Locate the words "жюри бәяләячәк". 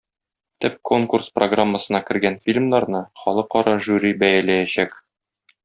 3.89-5.01